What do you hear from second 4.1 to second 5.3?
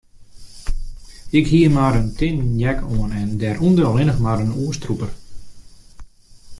mar in oerstrûper.